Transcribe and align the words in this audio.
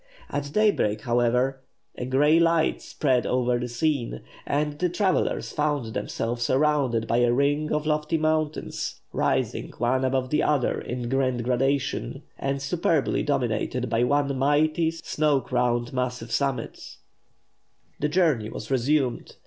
At 0.31 0.51
daybreak, 0.51 1.01
however, 1.01 1.61
a 1.95 2.07
grey 2.07 2.39
light 2.39 2.81
spread 2.81 3.27
over 3.27 3.59
the 3.59 3.67
scene, 3.67 4.21
and 4.47 4.79
the 4.79 4.89
travellers 4.89 5.51
found 5.51 5.93
themselves 5.93 6.41
surrounded 6.41 7.05
by 7.05 7.17
a 7.17 7.31
ring 7.31 7.71
of 7.71 7.85
lofty 7.85 8.17
mountains, 8.17 8.99
rising 9.13 9.69
one 9.77 10.03
above 10.03 10.31
the 10.31 10.41
other 10.41 10.81
in 10.81 11.07
grand 11.07 11.43
gradation, 11.43 12.23
and 12.39 12.63
superbly 12.63 13.21
dominated 13.21 13.91
by 13.91 14.03
one 14.03 14.35
mighty, 14.39 14.89
snow 14.89 15.39
crowned, 15.39 15.93
massive 15.93 16.31
summit. 16.31 16.97
The 17.99 18.09
journey 18.09 18.49
was 18.49 18.71
resumed. 18.71 19.35